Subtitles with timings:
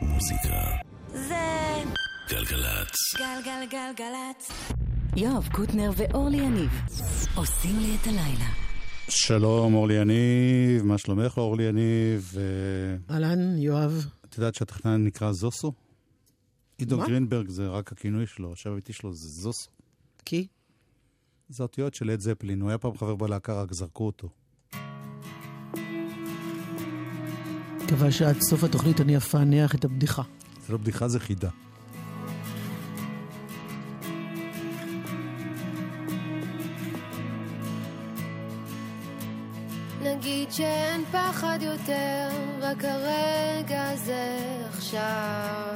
[0.00, 0.62] מוזיקה.
[1.08, 1.34] זה
[2.30, 3.14] גלגלצ.
[3.18, 4.50] גלגלגלגלצ.
[5.16, 6.70] יואב קוטנר ואורלי יניב
[7.36, 8.50] עושים לי את הלילה.
[9.08, 12.34] שלום, אורלי יניב, מה שלומך, אורלי יניב?
[12.36, 14.06] אה, אהלן, יואב.
[14.28, 15.72] את יודעת שהטכנן נקרא זוסו?
[16.78, 16.98] עידו?
[16.98, 19.70] גרינברג זה רק הכינוי שלו, השם האמיתי שלו זה זוסו.
[20.24, 20.46] כי?
[21.48, 24.28] זה אותיות של לד זפלין, הוא היה פעם חבר בלהקה, רק זרקו אותו.
[27.84, 30.22] מקווה שעד סוף התוכנית אני אפענח את הבדיחה.
[30.66, 31.48] זה לא בדיחה, זה חידה.
[40.02, 42.28] נגיד שאין פחד יותר,
[42.60, 44.38] רק הרגע הזה
[44.68, 45.74] עכשיו.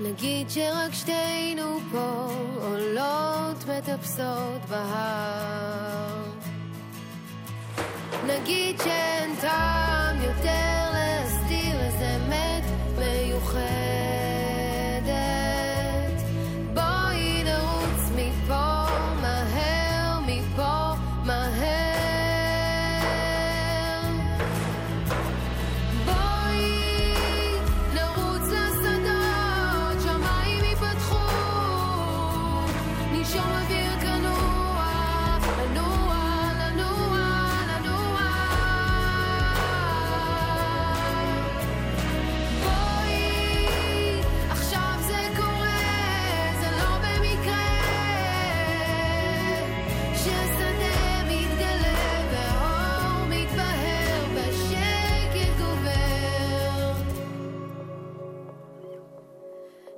[0.00, 6.25] נגיד שרק שתינו פה עולות מטפסות בהר.
[8.26, 10.16] נגיד שאין טעם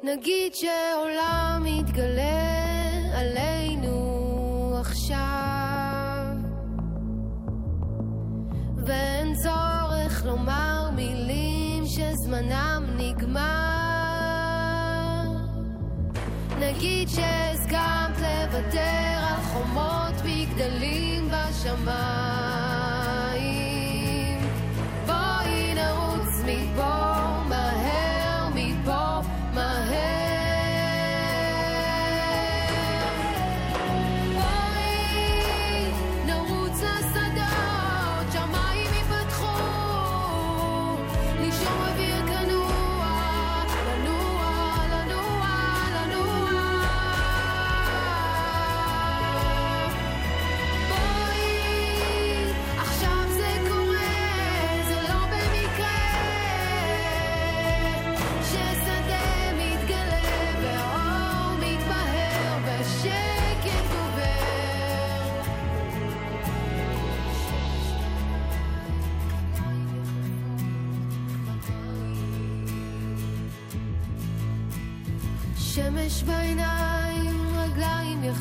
[0.03, 2.69] נגיד שעולם מתגלה
[3.15, 5.17] עלינו עכשיו,
[8.87, 13.39] ואין צורך לומר מילים שזמנם נגמר.
[16.61, 22.28] נגיד שהסכמת לוותר על חומות מגדלים בשמיים.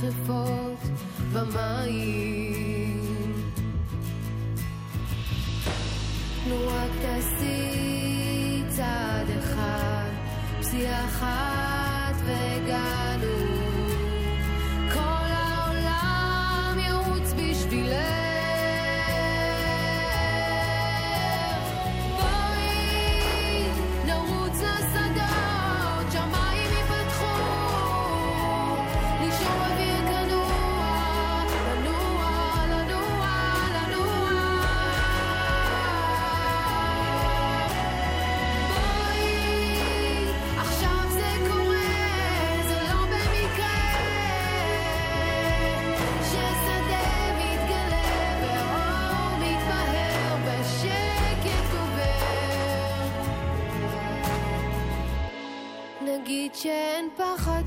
[0.07, 0.79] יחפות
[1.34, 3.01] במים.
[6.50, 10.09] נו רק תעשי צעד אחד,
[10.59, 13.47] פסיעה אחת והגענו.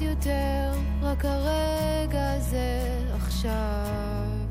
[0.00, 0.72] פחד יותר,
[1.02, 4.48] רק הרגע הזה עכשיו.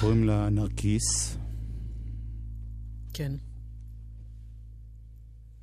[0.00, 1.36] קוראים לה נרקיס.
[3.14, 3.32] כן.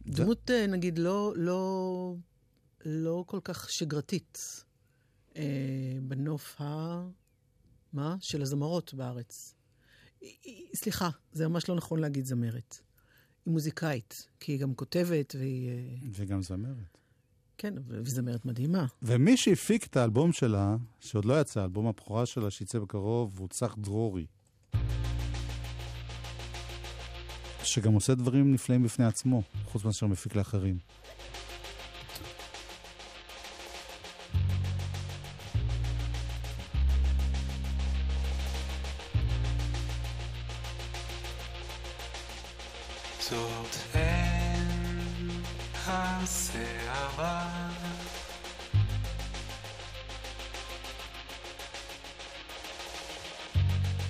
[0.07, 2.15] דמות, אה, נגיד, לא, לא,
[2.85, 4.37] לא כל כך שגרתית
[5.35, 5.43] אה,
[6.01, 7.01] בנוף ה...
[7.93, 8.15] מה?
[8.19, 9.55] של הזמרות בארץ.
[10.75, 12.77] סליחה, זה ממש לא נכון להגיד זמרת.
[13.45, 15.69] היא מוזיקאית, כי היא גם כותבת, והיא...
[15.69, 16.90] אה, וגם זמרת.
[17.61, 18.85] כן, וזמרת מדהימה.
[19.01, 23.75] ומי שהפיק את האלבום שלה, שעוד לא יצא, האלבום הבכורה שלה, שיצא בקרוב, הוא צח
[23.77, 24.25] דרורי.
[27.63, 30.77] שגם עושה דברים נפלאים בפני עצמו, חוץ מאשר מפיק לאחרים.
[43.19, 44.61] זאת אין
[47.10, 47.46] הסערה.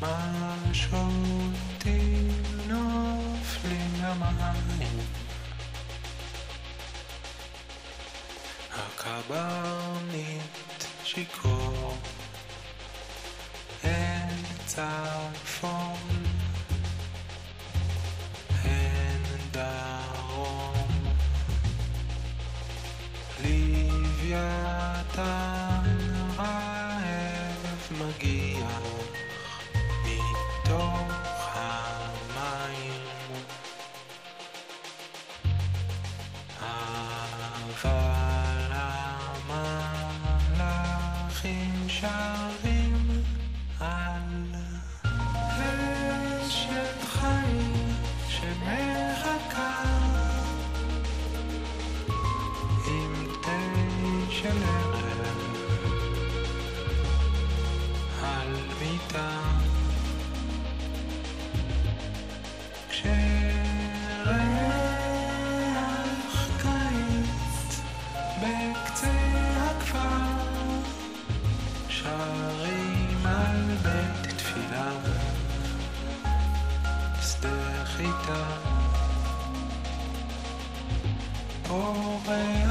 [0.00, 4.98] מה שותים נופלים למים
[8.74, 10.42] הקברניט
[11.04, 11.96] שיכור
[13.84, 15.89] אין צפון
[24.31, 25.50] Yeah.
[82.31, 82.70] play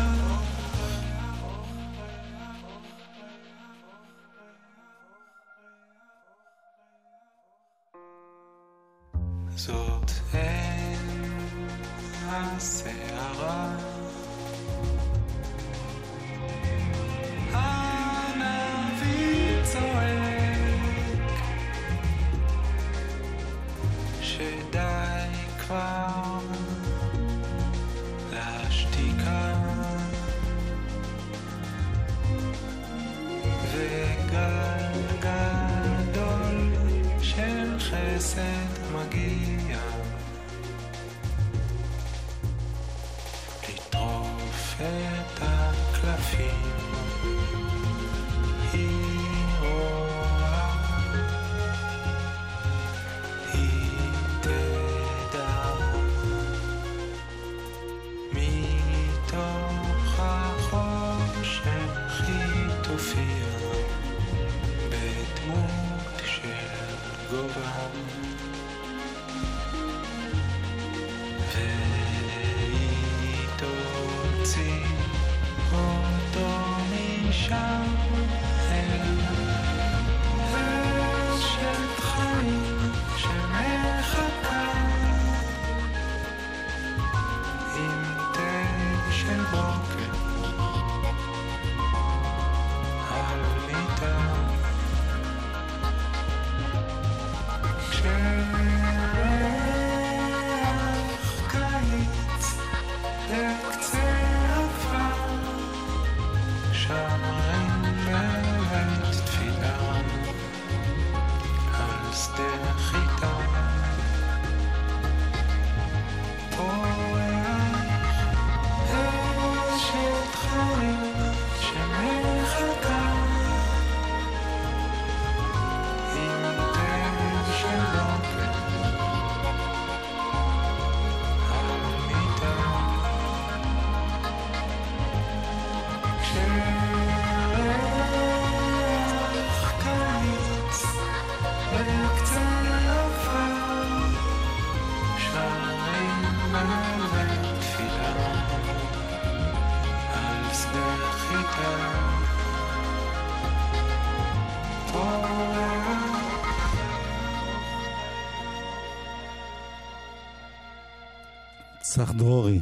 [162.00, 162.60] צח דרורי,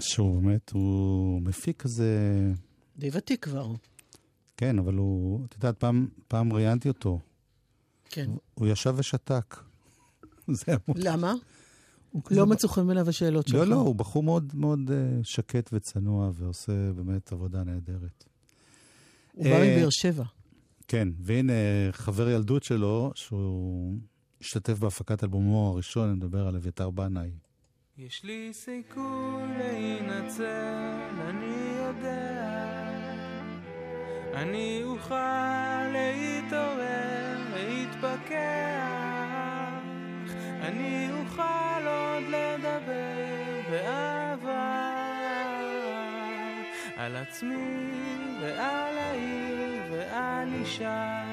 [0.00, 2.08] שהוא באמת, הוא מפיק כזה,
[2.98, 3.72] די ותיק כבר.
[4.56, 7.20] כן, אבל הוא, את יודעת, פעם, פעם ראיינתי אותו,
[8.10, 8.30] כן.
[8.54, 9.56] הוא ישב ושתק.
[10.48, 11.02] זה המון.
[11.02, 11.34] למה?
[12.10, 13.56] הוא לא מצאו חן בעיניו השאלות שלך.
[13.56, 18.24] לא, לא, הוא בחור מאוד מאוד אה, שקט וצנוע, ועושה באמת עבודה נהדרת.
[19.32, 20.24] הוא בא אה, מבאר שבע.
[20.88, 21.52] כן, והנה
[21.92, 23.96] חבר ילדות שלו, שהוא
[24.40, 27.30] השתתף בהפקת אלבומו הראשון, אני מדבר על אביתר בנאי.
[27.98, 30.92] יש לי סיכוי להינצל,
[31.28, 32.64] אני יודע.
[34.34, 38.34] אני אוכל להתעורר, להתפכח.
[40.62, 44.94] אני אוכל עוד לדבר באהבה
[46.96, 47.90] על עצמי
[48.40, 51.24] ועל העיר ועל אישה.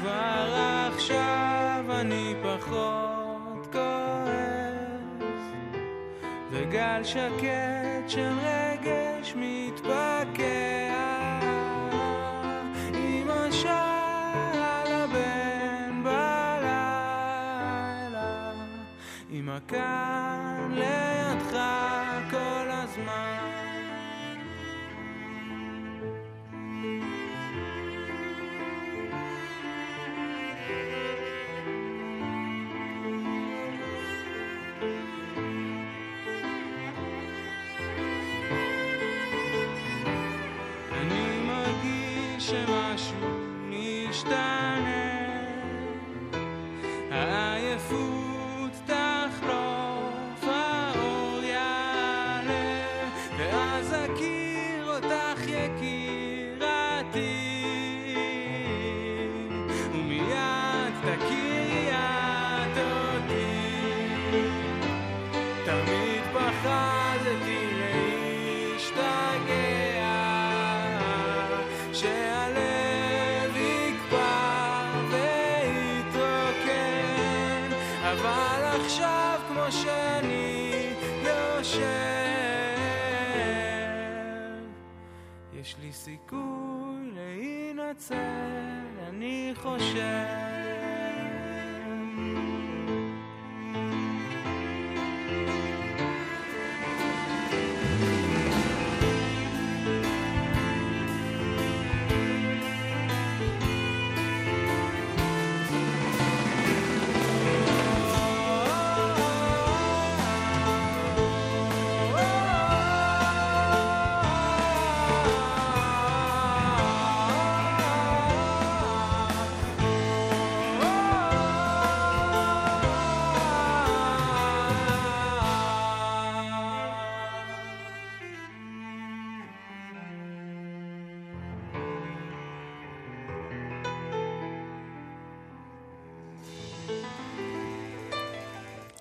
[0.00, 0.75] כבר
[2.66, 5.42] פחות כועס,
[6.50, 10.46] וגל שקט של רגש מתפקע.
[12.94, 16.92] אמא שאלה בן בלילה,
[19.30, 19.58] אמא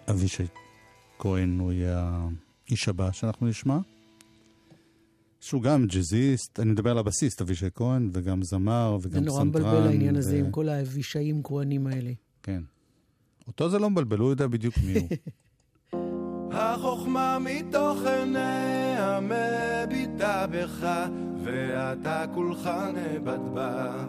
[0.09, 0.43] אבישי
[1.19, 2.19] כהן הוא יהיה
[2.69, 3.77] האיש הבא שאנחנו נשמע.
[5.41, 9.62] שהוא גם ג'אזיסט, אני מדבר על הבסיסט, אבישי כהן, וגם זמר, זה וגם נורא סנטרן.
[9.62, 12.12] מבלבל העניין הזה ו- עם כל האבישאים כהנים האלה.
[12.43, 12.62] כן.
[13.47, 15.07] אותו זה לא מבלבל, הוא יודע בדיוק מי הוא.
[16.57, 20.88] החוכמה מתוכניה מביטה בך,
[21.43, 24.05] ואתה כולך נאבד בה.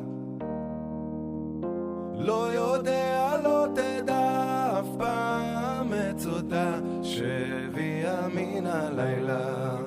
[2.18, 5.55] לא יודע, לא תדע אף פעם
[5.90, 9.85] מצודה שהביאה מן הלילה.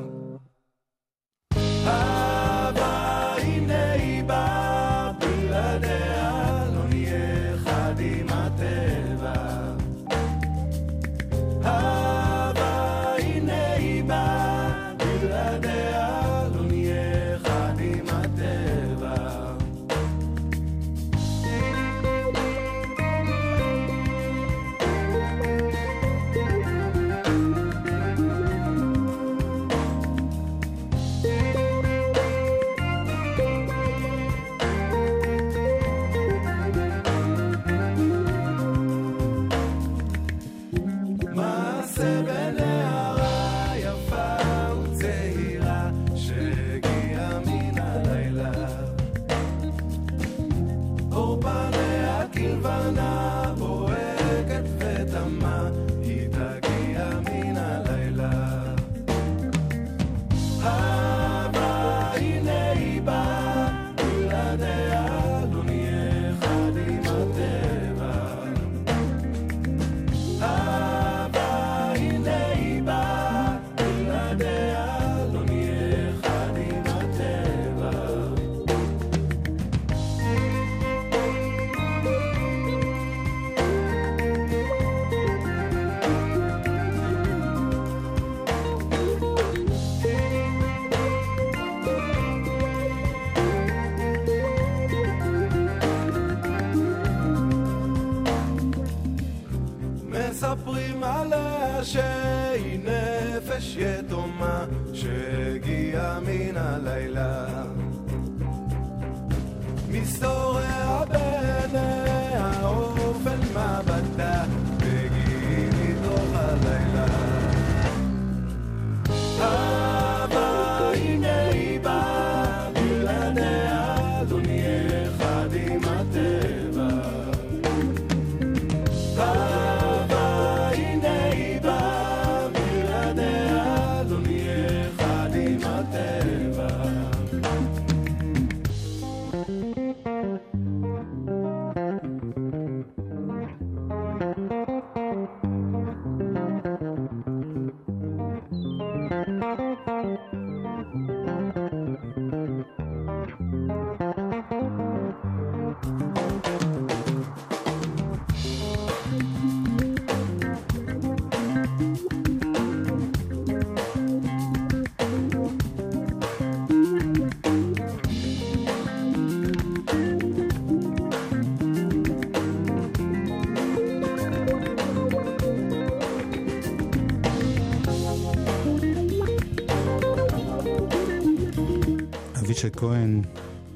[182.60, 183.22] אבישי כהן,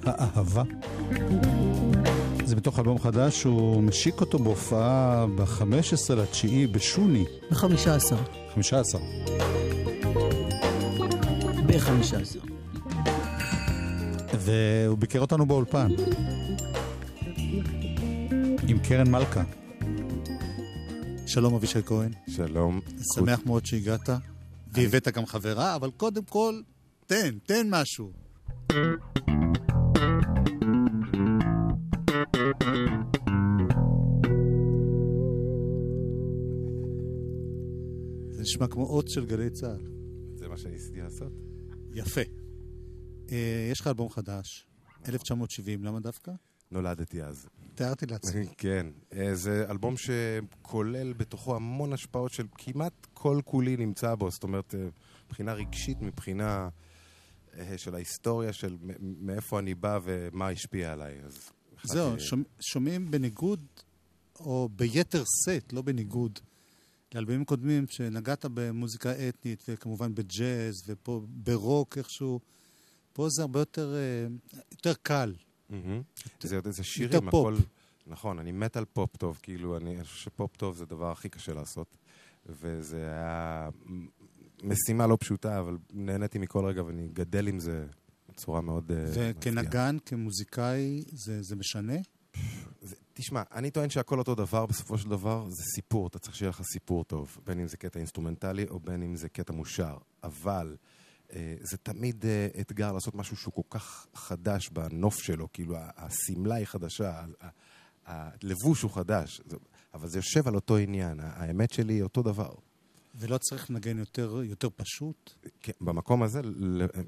[0.03, 0.63] האהבה.
[2.45, 7.25] זה בתוך אלבום חדש, הוא משיק אותו בהופעה ב-15 לתשיעי בשוני.
[7.51, 8.15] ב-15.
[8.53, 9.01] 15.
[11.67, 12.47] ב-15.
[14.39, 15.87] והוא ביקר אותנו באולפן.
[18.67, 19.43] עם קרן מלכה.
[21.25, 22.81] שלום אבישי כהן, שלום.
[23.15, 24.09] שמח מאוד שהגעת,
[24.71, 26.61] והבאת גם חברה, אבל קודם כל,
[27.05, 28.22] תן, תן משהו.
[28.73, 28.79] זה
[38.41, 39.87] נשמע כמו אות של גלי צה"ל.
[40.35, 41.31] זה מה שניסיתי לעשות.
[41.93, 42.21] יפה.
[43.31, 44.67] אה, יש לך אלבום חדש,
[45.07, 46.31] 1970, למה דווקא?
[46.71, 47.47] נולדתי אז.
[47.75, 48.47] תיארתי לעצמי.
[48.57, 48.87] כן.
[49.15, 54.31] אה, זה אלבום שכולל בתוכו המון השפעות של כמעט כל כולי נמצא בו.
[54.31, 54.87] זאת אומרת, אה,
[55.25, 56.69] מבחינה רגשית, מבחינה
[57.77, 61.19] של ההיסטוריה, של מאיפה אני בא ומה השפיע עליי.
[61.23, 61.49] אז
[61.83, 63.65] זהו, שומע- שומעים בניגוד,
[64.39, 66.39] או ביתר שאת, לא בניגוד,
[67.15, 72.39] לאלבומים קודמים, שנגעת במוזיקה אתנית, וכמובן בג'אז, ופה ברוק איכשהו.
[73.13, 74.27] פה זה הרבה יותר, אה,
[74.71, 75.33] יותר קל.
[75.69, 76.01] מהמם.
[76.41, 77.47] זה זה שירים, יותר פופ.
[77.53, 77.63] הכל...
[78.07, 81.53] נכון, אני מת על פופ טוב, כאילו, אני חושב שפופ טוב זה הדבר הכי קשה
[81.53, 81.97] לעשות.
[82.45, 83.69] וזה היה
[84.63, 87.85] משימה לא פשוטה, אבל נהניתי מכל רגע ואני גדל עם זה
[88.29, 88.91] בצורה מאוד...
[88.91, 89.05] אה.
[89.13, 91.93] וכנגן, כמוזיקאי, זה, זה משנה?
[92.81, 96.49] זה- תשמע, אני טוען שהכל אותו דבר, בסופו של דבר זה סיפור, אתה צריך שיהיה
[96.49, 99.97] לך סיפור טוב, בין אם זה קטע אינסטרומנטלי או בין אם זה קטע מושר.
[100.23, 100.75] אבל
[101.33, 106.55] אה, זה תמיד אה, אתגר לעשות משהו שהוא כל כך חדש בנוף שלו, כאילו השמלה
[106.55, 107.23] היא חדשה,
[108.05, 109.41] הלבוש הוא חדש,
[109.93, 112.53] אבל זה יושב על אותו עניין, האמת שלי היא אותו דבר.
[113.15, 115.33] ולא צריך לנגן יותר, יותר פשוט?
[115.61, 116.41] כן, במקום הזה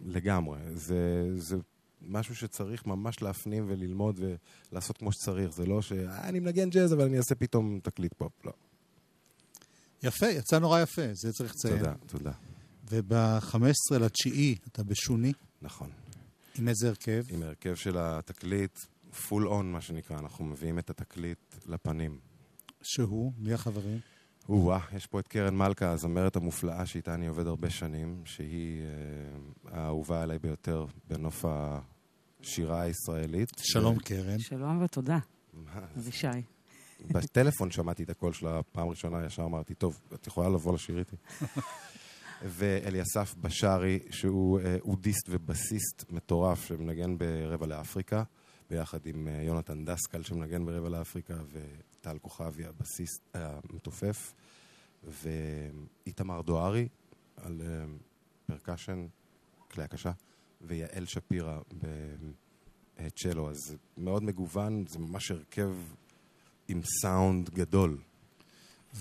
[0.06, 0.60] לגמרי.
[0.74, 1.56] זה, זה
[2.02, 4.20] משהו שצריך ממש להפנים וללמוד
[4.72, 5.54] ולעשות כמו שצריך.
[5.54, 5.92] זה לא ש...
[5.92, 8.46] "אה, אני מנגן ג'אז, אבל אני אעשה פתאום תקליט פופ.
[8.46, 8.52] לא.
[10.04, 11.78] יפה, יצא נורא יפה, זה צריך לציין.
[11.78, 12.32] תודה, תודה.
[12.90, 15.90] וב-15 לתשיעי אתה בשוני, נכון.
[16.60, 17.24] עם איזה הרכב?
[17.30, 18.80] עם ההרכב של התקליט,
[19.28, 22.20] פול און, מה שנקרא, אנחנו מביאים את התקליט לפנים.
[22.84, 24.00] שהוא, מי החברים?
[24.50, 29.78] או-אה, יש פה את קרן מלכה, הזמרת המופלאה שאיתה אני עובד הרבה שנים, שהיא אה,
[29.78, 33.50] האהובה עליי ביותר בנוף השירה הישראלית.
[33.58, 34.40] שלום קרן.
[34.40, 35.18] שלום ותודה,
[35.98, 36.28] אבישי.
[37.12, 41.16] בטלפון שמעתי את הקול שלה פעם ראשונה, ישר אמרתי, טוב, את יכולה לבוא לשיר איתי?
[42.58, 48.24] ואליסף בשארי, שהוא אה, אודיסט ובסיסט מטורף, שמנגן ברבע לאפריקה,
[48.70, 51.34] ביחד עם אה, יונתן דסקל, שמנגן ברבע לאפריקה,
[52.06, 54.34] וטל כוכבי, הבסיסט המתופף,
[55.04, 56.88] ואיתמר דוארי,
[57.38, 57.86] על אה,
[58.46, 59.08] percussion,
[59.72, 60.12] כלי הקשה,
[60.62, 61.60] ויעל שפירא
[62.98, 63.50] בצ'לו.
[63.50, 65.76] אז מאוד מגוון, זה ממש הרכב
[66.68, 67.98] עם סאונד גדול.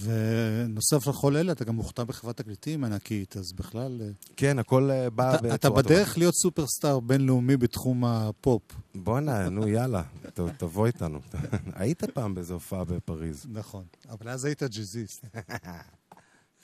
[0.03, 4.03] ונוסף לכל אלה, אתה גם מוכתר בחברת תקליטים ענקית, אז בכלל...
[4.03, 5.83] אה, כן, הכל אה, בעתה, בצורתה טובה.
[5.83, 8.63] בדרך להיות סופרסטאר בינלאומי בתחום הפופ.
[8.95, 10.03] בואנה, נו יאללה,
[10.35, 11.19] ת, תבוא איתנו.
[11.75, 13.47] היית פעם באיזו הופעה בפריז?
[13.49, 13.85] נכון.
[14.09, 15.25] אבל אז היית ג'אזיסט.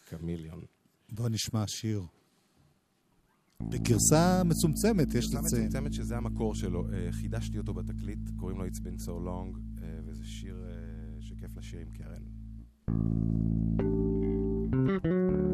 [0.08, 0.60] קמיליון.
[1.16, 2.02] בוא נשמע שיר.
[3.60, 5.66] בגרסה מצומצמת, יש גרסה לציין.
[5.66, 6.86] מצומצמת שזה המקור שלו.
[6.92, 9.58] אה, חידשתי אותו בתקליט, קוראים לו It's been so long,
[10.06, 10.64] וזה שיר
[11.20, 12.39] שכיף לשיר עם קרן.
[13.78, 15.49] thank you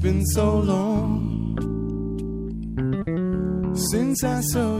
[0.00, 1.20] been so long
[3.90, 4.78] since I saw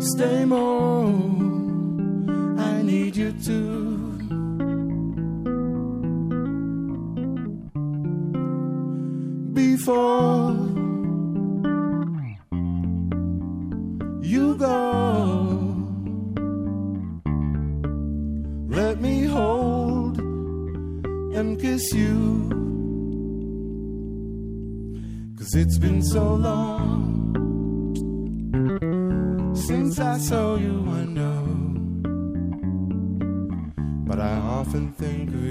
[0.00, 1.12] Stay more,
[2.58, 4.10] I need you to.
[9.52, 10.52] Before
[14.22, 15.76] you go,
[18.70, 22.48] let me hold and kiss you.
[25.36, 27.39] Cause it's been so long
[30.20, 31.32] so you wonder.
[34.06, 35.49] But I often think of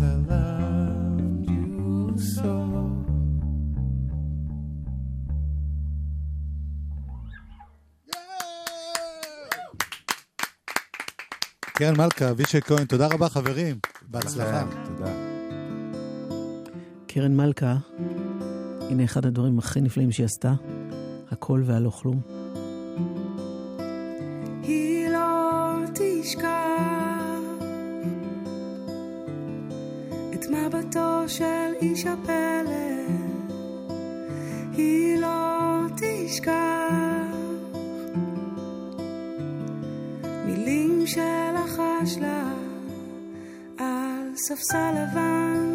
[0.00, 0.06] I
[1.46, 2.52] you so.
[11.62, 13.78] קרן מלכה, אבישי כהן, תודה רבה חברים,
[14.08, 14.64] בהצלחה.
[14.84, 15.12] תודה.
[17.06, 17.76] קרן מלכה,
[18.90, 20.52] הנה אחד הדברים הכי נפלאים שהיא עשתה,
[21.30, 22.33] הכל והלא כלום.
[31.36, 32.74] של איש הפלא,
[34.72, 36.52] היא לא תשכח.
[40.46, 42.52] מילים שלחש לה
[43.78, 45.73] על ספסל לבן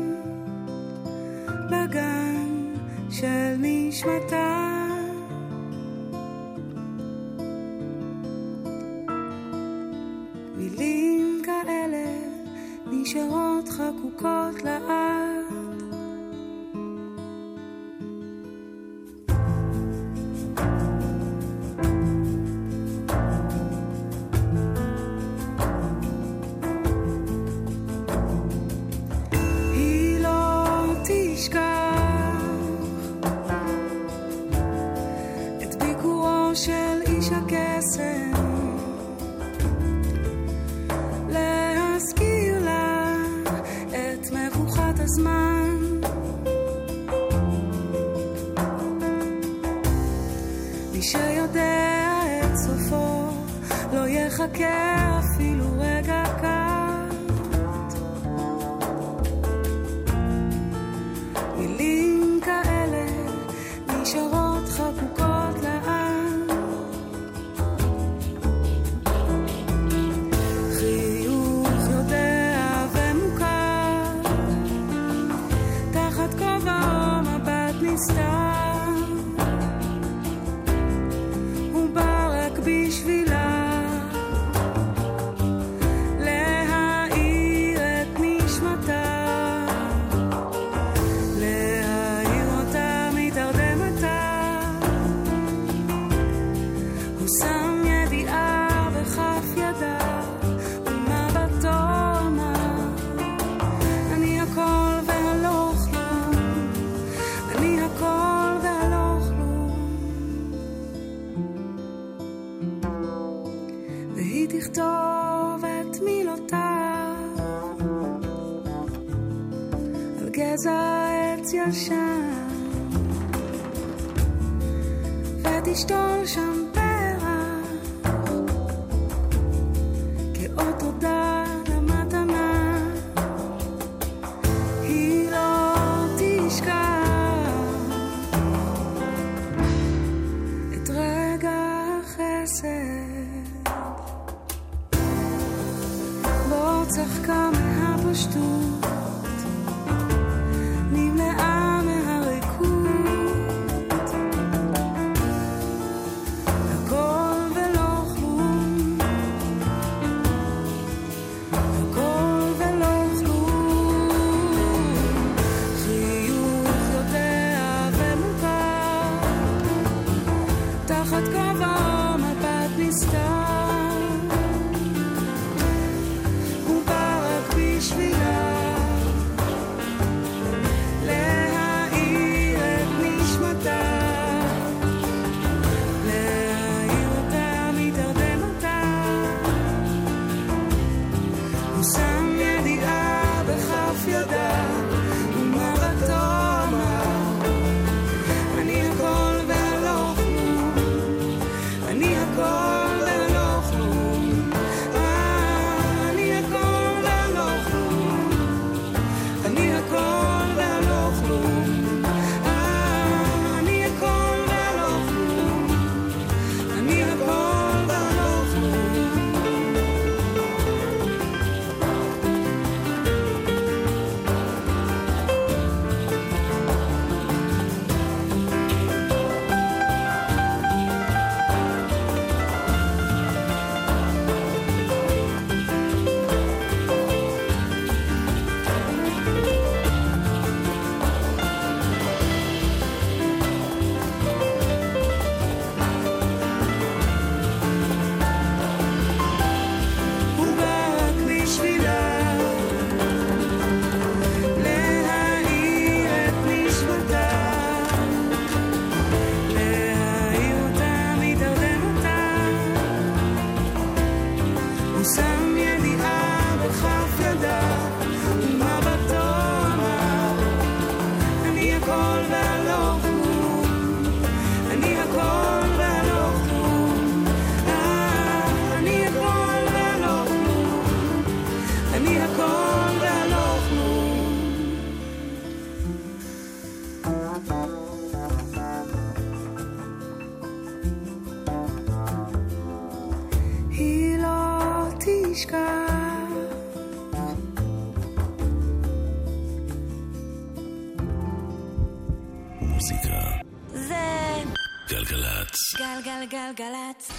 [307.00, 307.12] גלגלגלגלצ.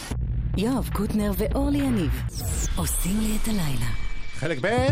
[0.57, 2.11] יואב קוטנר ואורלי יניב
[2.77, 3.91] עושים לי את הלילה.
[4.35, 4.87] חלק ב'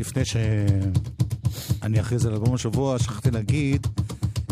[0.00, 3.86] לפני שאני אכריז על אלבום השבוע, שכחתי להגיד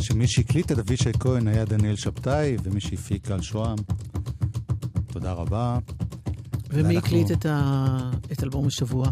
[0.00, 3.76] שמי שהקליט את אבישי כהן היה דניאל שבתאי, ומי שהפיק על שוהם.
[5.06, 5.78] תודה רבה.
[6.70, 9.06] ומי ואנחנו- הקליט את ה- את אלבום השבוע?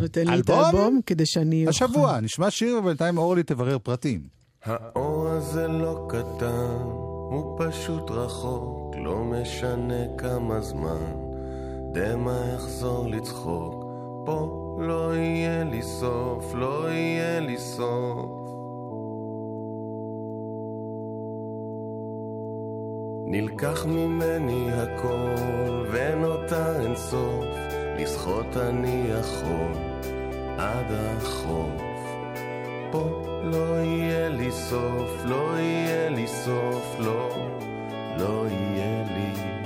[0.00, 0.64] נותן לי את אלבום?
[0.64, 1.66] האלבום כדי שאני...
[1.66, 4.20] אוכל- השבוע, נשמע שיר, ובינתיים אורלי תברר פרטים.
[4.64, 6.82] האור הזה לא קטן,
[7.30, 11.12] הוא פשוט רחוק, לא משנה כמה זמן.
[11.92, 13.84] דמע יחזור לצחוק,
[14.26, 18.26] פה לא יהיה לי סוף, לא יהיה לי סוף.
[23.26, 25.34] נלקח ממני הכל,
[25.92, 27.44] ונותר אין סוף,
[27.98, 29.87] לשחות אני יכול
[30.58, 31.82] עד החוף.
[32.90, 37.28] פה לא יהיה לי סוף, לא יהיה לי סוף, לא,
[38.18, 39.57] לא יהיה לי.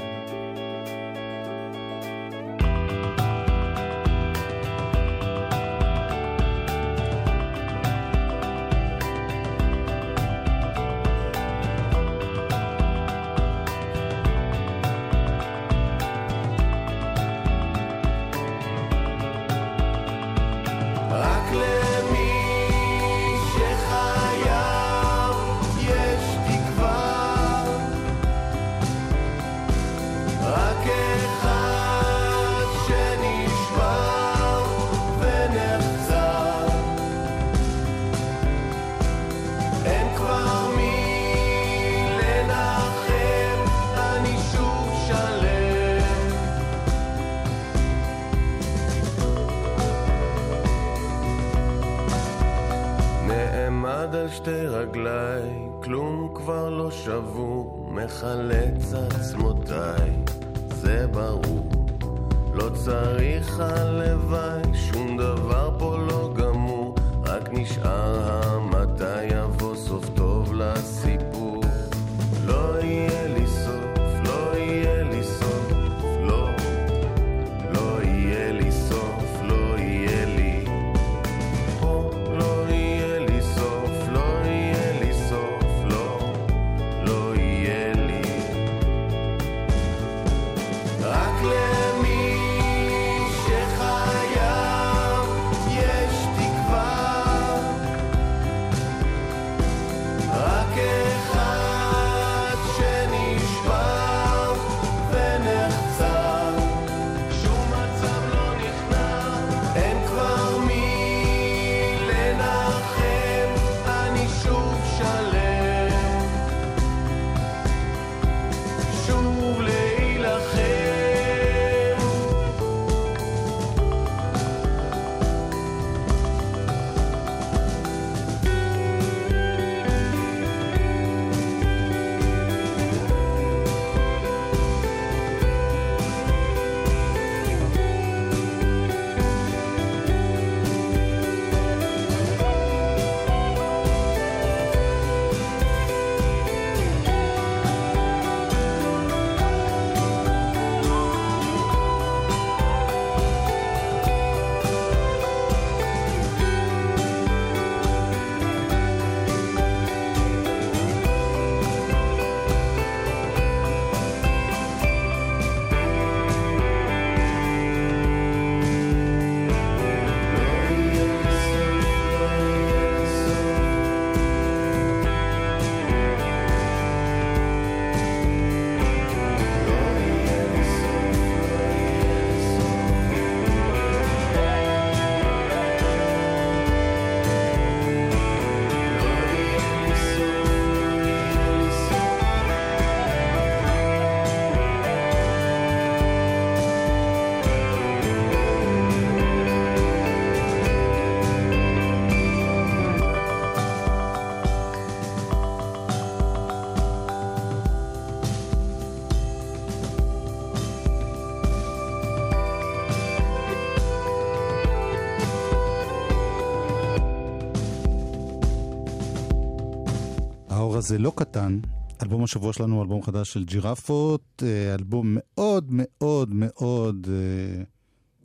[220.92, 221.58] הזה לא קטן.
[222.02, 227.62] אלבום השבוע שלנו הוא אלבום חדש של ג'ירפות, אה, אלבום מאוד מאוד מאוד אה,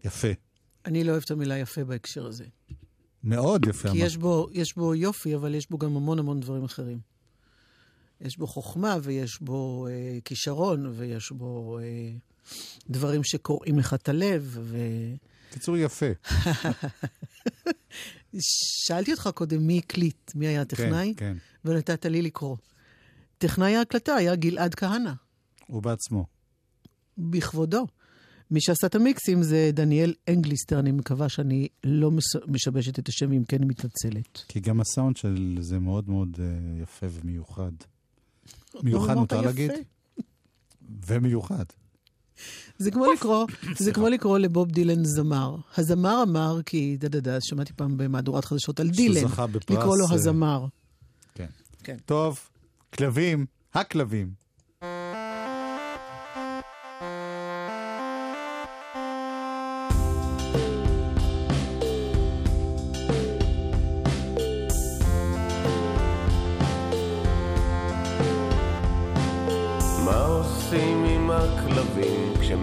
[0.06, 0.28] יפה.
[0.86, 2.46] אני לא אוהבת את המילה יפה בהקשר הזה.
[3.24, 3.92] מאוד יפה.
[3.92, 3.98] כי.
[3.98, 7.00] יש בו, יש בו יופי, אבל יש בו גם המון המון דברים אחרים.
[8.22, 12.12] יש בו חוכמה, ויש בו אה, כישרון, ויש בו אה,
[12.90, 14.78] דברים שקורעים לך את הלב, ו...
[15.54, 16.06] קיצור יפה.
[18.40, 22.58] שאלתי אותך קודם מי הקליט, מי היה הטכנאי, כן, ונתת לי לקרוא.
[23.38, 25.12] טכנאי ההקלטה היה גלעד כהנא,
[25.68, 26.26] הוא בעצמו.
[27.18, 27.88] בכבודו.
[28.52, 33.32] מי שעשה את המיקסים זה דניאל אנגליסטר, אני מקווה שאני לא מש- משבשת את השם,
[33.32, 34.44] אם כן היא מתנצלת.
[34.48, 36.46] כי גם הסאונד של זה מאוד מאוד אה,
[36.84, 37.72] יפה ומיוחד.
[38.84, 39.42] מיוחד מותר.
[39.42, 39.72] להגיד?
[41.08, 41.66] ומיוחד.
[42.78, 45.56] זה כמו לקרוא, זה כמו לקרוא לבוב דילן זמר.
[45.78, 49.28] הזמר אמר, כי דה דה דה, שמעתי פעם במהדורת חדשות על דילן,
[49.70, 50.66] לקרוא לו אה, הזמר.
[51.36, 51.46] כן.
[51.84, 51.98] כן.
[52.06, 52.40] טוב,
[52.94, 54.47] כלבים, הכלבים.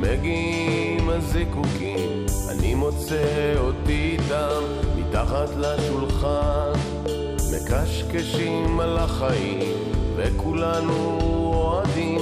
[0.02, 2.26] כשמגיעים הזיקוקים?
[2.50, 4.62] אני מוצא אותי איתם
[4.96, 6.72] מתחת לשולחן.
[7.52, 9.76] מקשקשים על החיים
[10.16, 11.18] וכולנו
[11.54, 12.18] אוהדים.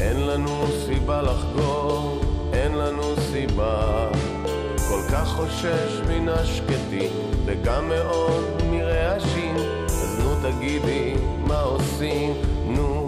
[0.00, 3.02] אין לנו סיבה לחגוג, אין לנו
[3.32, 4.08] סיבה.
[4.88, 7.10] כל כך חושש מן השקטים
[7.44, 9.56] וגם מאוד מרעשים.
[9.86, 11.14] אז נו תגידי
[11.46, 12.32] מה עושים,
[12.66, 13.01] נו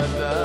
[0.00, 0.22] but.
[0.22, 0.39] Uh,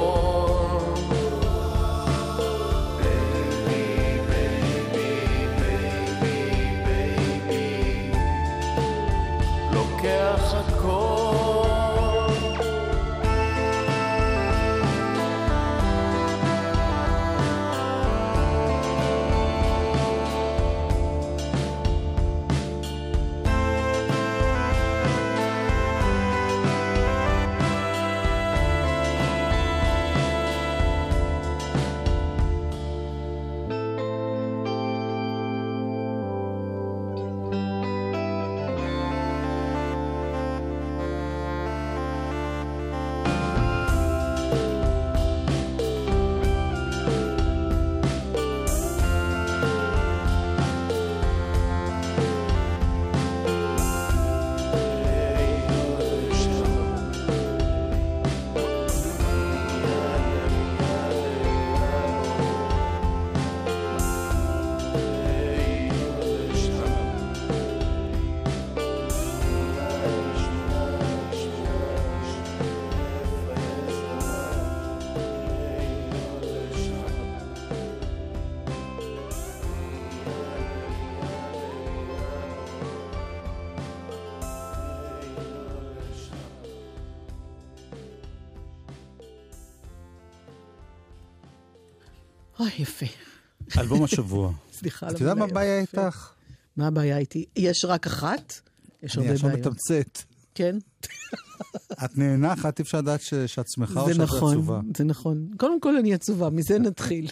[0.00, 0.39] יכול
[92.78, 93.06] יפה.
[93.78, 94.52] אלבום השבוע.
[94.78, 95.80] סליחה על את יודעת מה הבעיה.
[95.80, 96.32] איתך?
[96.76, 97.44] מה הבעיה איתי?
[97.56, 98.60] יש רק אחת?
[99.02, 99.66] יש אני הרבה עכשיו בעיות.
[99.66, 100.18] מתמצת.
[100.54, 100.76] כן,
[102.04, 104.80] את נאנחת, אי אפשר לדעת שאת שמחה או זה שאת נכון, עצובה.
[104.96, 105.48] זה נכון.
[105.56, 107.28] קודם כל אני עצובה, מזה נתחיל.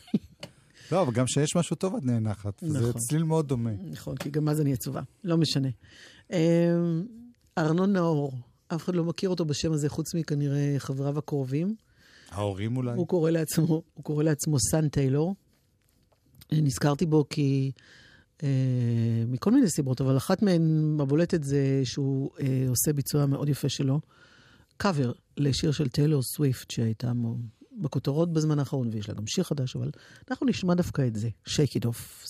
[0.92, 2.52] לא, אבל גם כשיש משהו טוב את נאנחת.
[2.60, 3.00] זה נכון.
[3.00, 3.70] צליל מאוד דומה.
[3.90, 5.68] נכון, כי גם אז אני עצובה, לא משנה.
[6.32, 6.36] אמ,
[7.58, 8.32] ארנון נאור,
[8.68, 11.74] אף אחד לא מכיר אותו בשם הזה, חוץ מכנראה חבריו הקרובים.
[12.30, 12.92] ההורים אולי?
[12.96, 15.34] הוא קורא לעצמו, הוא קורא לעצמו סן טיילור.
[16.52, 17.72] נזכרתי בו כי,
[18.42, 18.48] אה,
[19.26, 24.00] מכל מיני סיבות, אבל אחת מהן הבולטת זה שהוא אה, עושה ביצוע מאוד יפה שלו,
[24.76, 27.12] קאבר לשיר של טיילור סוויפט שהייתה
[27.80, 29.90] בכותרות בזמן האחרון, ויש לה גם שיר חדש, אבל
[30.30, 32.26] אנחנו נשמע דווקא את זה, Shake It Off,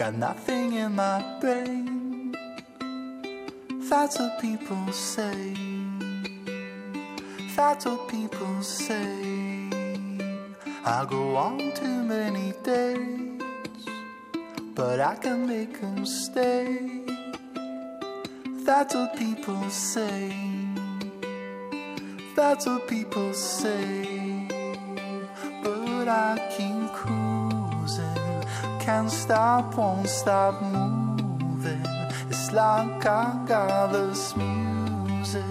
[0.00, 1.99] got nothing in my brain.
[3.90, 5.56] That's what people say.
[7.56, 9.68] That's what people say.
[10.84, 13.44] I go on too many dates,
[14.76, 16.78] but I can make them stay.
[18.64, 20.36] That's what people say.
[22.36, 24.46] That's what people say.
[25.64, 28.44] But I keep cruising.
[28.78, 30.99] Can't stop, won't stop moving.
[32.52, 35.44] Like I got this music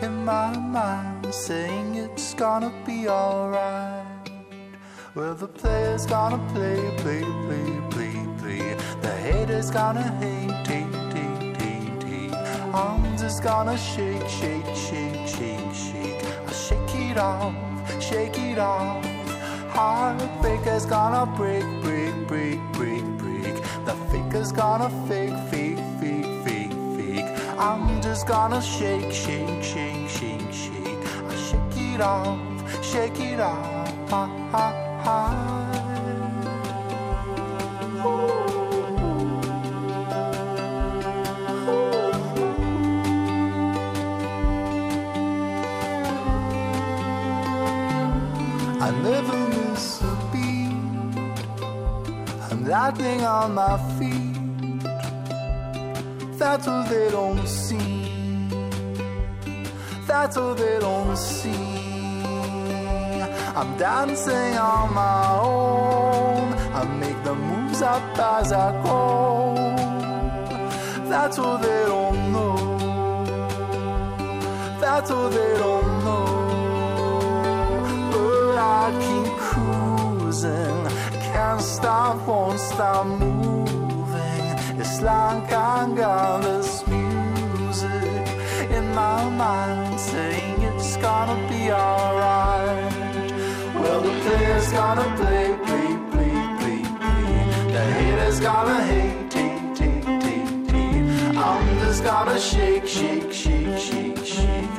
[0.00, 4.30] in my mind saying it's gonna be alright.
[5.14, 8.76] Well, the player's gonna play, play, play, play, play.
[9.02, 12.34] The haters gonna hate, hate, hate, hate, hate.
[12.74, 16.24] I'm just gonna shake, shake, shake, shake, shake.
[16.48, 17.54] I shake it off,
[18.02, 19.04] shake it off.
[19.68, 23.54] Heartbreaker's gonna break, break, break, break, break.
[23.84, 25.61] The faker's gonna fake, fake.
[27.58, 30.98] I'm just gonna shake, shake, shake, shake, shake.
[31.28, 34.10] I shake it off, shake it off.
[34.10, 35.62] Ha, ha, ha.
[48.80, 50.72] I never miss a beat.
[52.50, 54.11] I'm lightning on my feet.
[56.42, 58.48] That's what they don't see.
[60.08, 62.24] That's what they don't see.
[63.54, 66.52] I'm dancing on my own.
[66.74, 69.54] I make the moves up as I go.
[71.08, 72.56] That's what they don't know.
[74.80, 76.26] That's what they don't know.
[78.10, 80.86] But I keep cruising.
[81.32, 83.61] Can't stop, won't stop moving.
[85.02, 87.90] Like I got this music
[88.70, 92.92] in my mind saying it's gonna be alright.
[93.74, 97.72] Well, the player's gonna play, play, play, play, play.
[97.72, 101.36] The haters gonna hate, hate, hate, hate, hate.
[101.36, 104.70] I'm just gonna shake, shake, shake, shake, shake.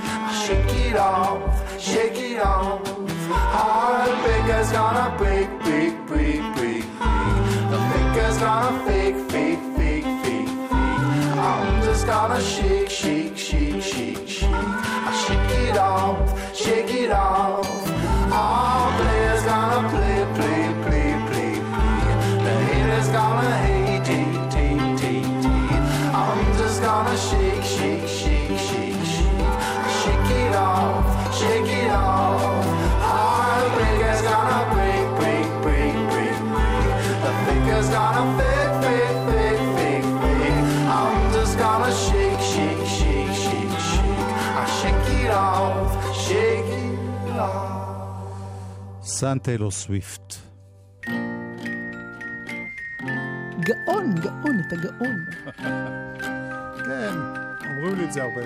[0.45, 2.79] Shake it off, shake it off.
[3.27, 7.23] Heartbreaker's gonna break, break, break, break, break.
[7.71, 9.62] The faker's gonna fake, fake,
[12.03, 14.49] just gonna shake, shake, shake, shake, shake.
[14.49, 17.65] I shake it off, shake it off.
[18.29, 22.43] All players gonna play, play, play, play, play.
[22.43, 25.83] The haters gonna hate, hate, hate, hate, hate.
[26.13, 29.53] I'm just gonna shake, shake, shake, shake, shake.
[29.85, 31.05] I shake it off,
[31.39, 32.65] shake it off.
[33.07, 36.99] Heartbreakers gonna break, break, break, break, break.
[37.23, 38.62] The faker's gonna fake,
[49.23, 50.33] סאן טיילור סוויפט.
[53.59, 55.25] גאון, גאון, אתה גאון.
[56.85, 57.15] כן,
[57.65, 58.41] אומרים לי את זה הרבה.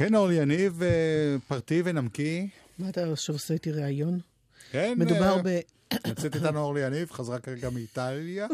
[0.00, 2.48] כן, אורלי יניב, אה, פרטי ונמקי.
[2.78, 4.20] מה אתה עכשיו עושה איתי ראיון?
[4.70, 5.60] כן, מדובר אה, ב...
[6.06, 8.46] נמצאת איתנו אורלי יניב, חזרה כרגע מאיטליה.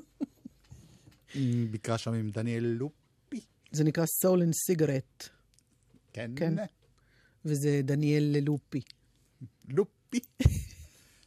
[1.70, 2.92] ביקרה שם עם דניאל לופ.
[3.72, 5.28] זה נקרא Soul and Cigarette,
[6.12, 6.30] כן.
[6.36, 6.54] כן.
[7.44, 8.80] וזה דניאל ללופי.
[9.68, 10.20] לופי.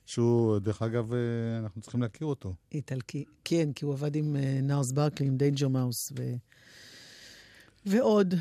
[0.05, 1.19] שהוא, דרך אגב, אה,
[1.59, 2.53] אנחנו צריכים להכיר אותו.
[2.71, 3.25] איטלקי.
[3.43, 6.33] כן, כי הוא עבד עם Gnarls Barkley, עם Danger Mouse ו...
[7.85, 8.35] ועוד.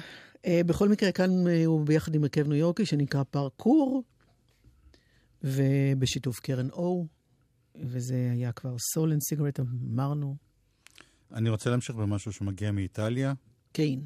[0.49, 4.03] אה, בכל מקרה, כאן אה, הוא ביחד עם הרכב ניו יורקי שנקרא פרקור,
[5.43, 7.07] ובשיתוף קרן או,
[7.75, 10.37] וזה היה כבר Soul and Cigarette, אמרנו.
[11.33, 13.33] אני רוצה להמשיך במשהו שמגיע מאיטליה,
[13.73, 14.01] קיין.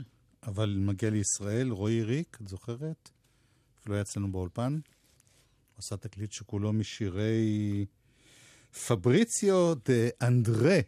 [0.46, 3.10] אבל מגיע לישראל, רועי ריק, את זוכרת?
[3.80, 4.78] אפילו היה אצלנו באולפן.
[5.78, 7.86] עשה תקליט שכולו משירי
[8.86, 10.78] פבריציו דה אנדרה.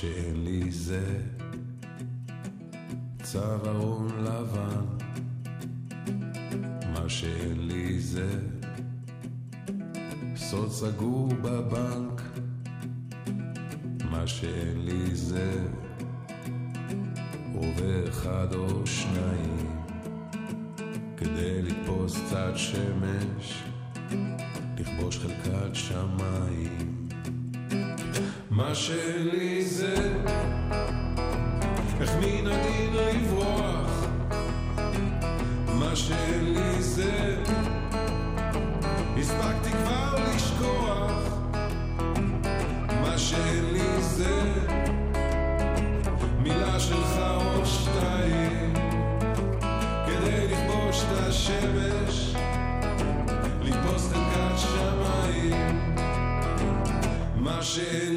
[0.00, 1.20] שאין לי זה.
[3.22, 4.84] צווארון לבן,
[6.92, 8.40] מה שאין לי זה.
[10.36, 12.22] סוד סגור בבנק,
[14.10, 15.66] מה שאין לי זה.
[17.54, 19.82] רובה אחד או שניים
[21.16, 23.64] כדי לתפוס קצת שמש,
[24.78, 26.99] לכבוש חלקת שמיים.
[28.50, 29.94] מה שלי זה?
[32.00, 34.06] איך מן הדין לברוח?
[35.66, 37.36] מה שלי זה?
[39.18, 41.38] הספקתי כבר לשכוח.
[43.00, 44.42] מה שלי זה?
[46.42, 48.74] מילה שלך או שתיים.
[50.06, 52.34] כדי לכבוש את השמש
[53.62, 55.80] לתפוס חלקת שמיים.
[57.36, 58.09] מה שאין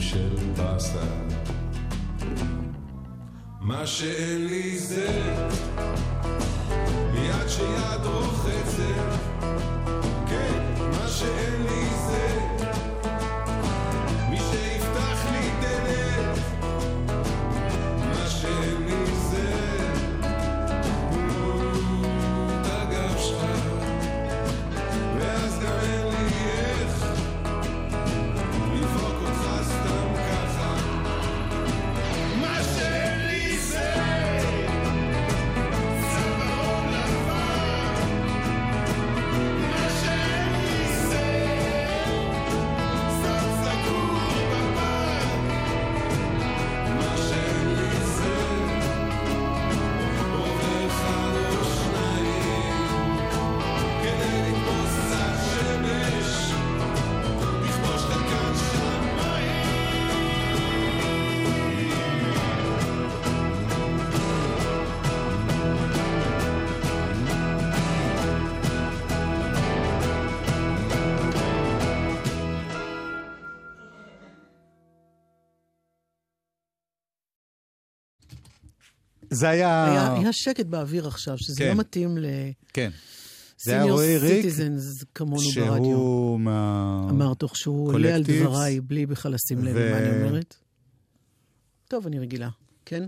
[0.00, 1.04] מרגעים של באסה
[3.60, 5.06] מה שאין לי זה
[7.14, 9.40] יד שיד רוחצת.
[10.26, 12.19] כן, מה שאין לי זה
[79.40, 79.84] זה היה...
[79.90, 81.68] היה, היה שקט באוויר עכשיו, שזה כן.
[81.68, 82.18] לא מתאים
[82.72, 82.90] כן.
[83.64, 85.84] זה היה רועי ריק, Citizens כמונו ברדיו.
[85.84, 87.06] שהוא מה...
[87.10, 90.56] אמר תוך שהוא עולה על דבריי בלי בכלל לשים לב ו- למה אני אומרת.
[91.88, 92.48] טוב, אני רגילה.
[92.84, 93.06] כן?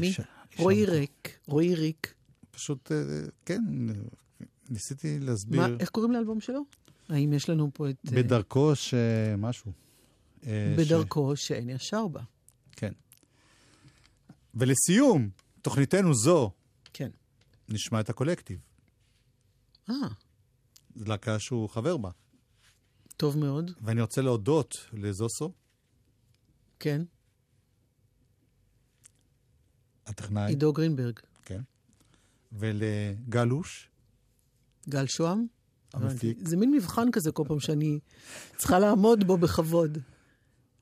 [0.00, 0.12] מי?
[0.12, 0.20] ש-
[0.58, 1.38] רועי ריק.
[1.46, 2.14] רועי ריק.
[2.50, 2.96] פשוט, אה,
[3.46, 3.62] כן,
[4.70, 5.60] ניסיתי להסביר.
[5.60, 6.60] מה, איך קוראים לאלבום שלו?
[7.08, 7.96] האם יש לנו פה את...
[8.12, 9.72] אה, בדרכו שמשהו.
[10.46, 12.20] אה, ש- בדרכו שאין ישר בה.
[12.76, 12.92] כן.
[14.56, 15.30] ולסיום,
[15.62, 16.50] תוכניתנו זו,
[16.92, 17.10] כן.
[17.68, 18.58] נשמע את הקולקטיב.
[19.90, 19.94] אה,
[20.94, 22.10] זו להקה שהוא חבר בה.
[23.16, 23.70] טוב מאוד.
[23.80, 25.52] ואני רוצה להודות לזוסו,
[26.78, 27.02] כן.
[30.06, 31.20] הטכנאי, עידו גרינברג.
[31.44, 31.60] כן,
[32.52, 33.90] ולגלוש,
[34.88, 35.46] גל שוהם?
[35.92, 36.38] המפיק.
[36.40, 37.98] זה מין מבחן כזה כל פעם שאני
[38.56, 39.98] צריכה לעמוד בו בכבוד.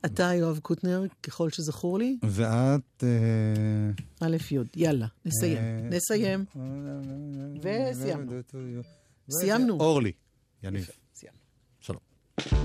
[0.05, 3.05] אתה, יואב קוטנר, ככל שזכור לי, ואת...
[3.05, 5.57] אה, א' י', יאללה, נסיים.
[5.57, 6.45] אה, נסיים.
[7.63, 8.33] וסיימנו.
[9.31, 9.81] סיימנו.
[9.81, 10.13] אורלי,
[10.63, 10.89] יניב.
[11.15, 11.39] סיימנו.
[11.81, 12.64] שלום.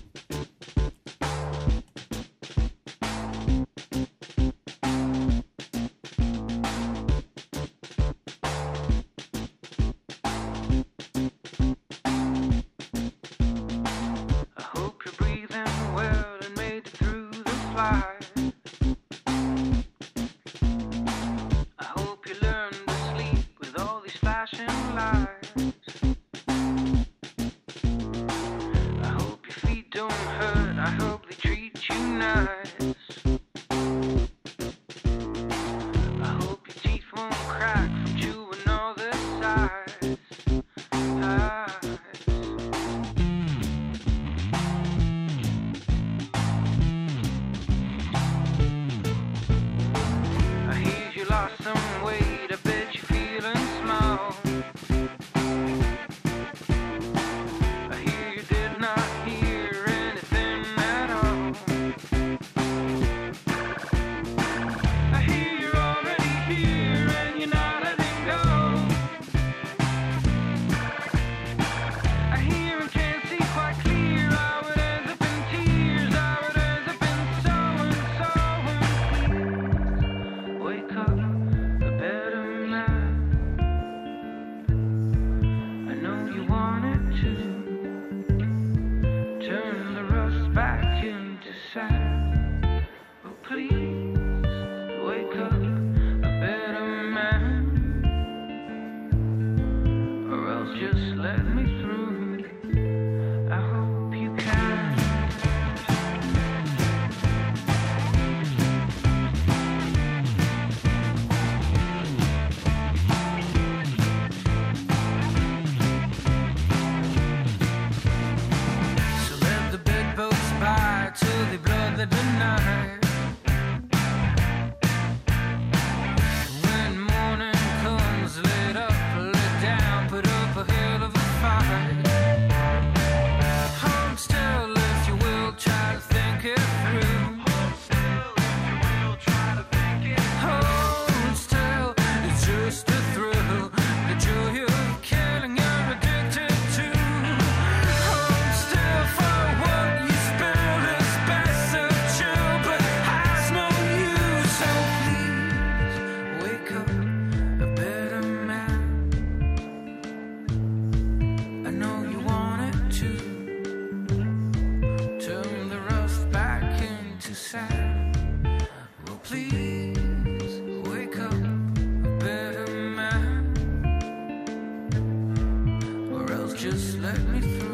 [176.72, 177.69] just let me through.